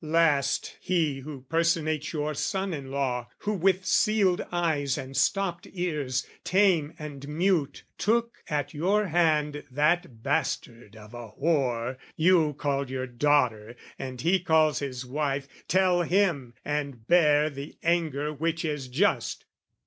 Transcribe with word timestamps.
"Last, 0.03 0.77
he 0.81 1.19
who 1.19 1.41
personates 1.47 2.11
your 2.11 2.33
son 2.33 2.73
in 2.73 2.89
law, 2.89 3.27
"Who 3.37 3.53
with 3.53 3.85
sealed 3.85 4.43
eyes 4.51 4.97
and 4.97 5.15
stopped 5.15 5.67
ears, 5.73 6.25
tame 6.43 6.95
and 6.97 7.27
mute, 7.27 7.83
"Took 7.99 8.41
at 8.49 8.73
your 8.73 9.09
hand 9.09 9.63
that 9.69 10.23
bastard 10.23 10.95
of 10.95 11.13
a 11.13 11.33
whore 11.39 11.97
"You 12.15 12.53
called 12.55 12.89
your 12.89 13.05
daughter 13.05 13.75
and 13.99 14.19
he 14.19 14.39
calls 14.39 14.79
his 14.79 15.05
wife, 15.05 15.47
"Tell 15.67 16.01
him, 16.01 16.55
and 16.65 17.05
bear 17.05 17.51
the 17.51 17.77
anger 17.83 18.33
which 18.33 18.65
is 18.65 18.87
just! 18.87 19.45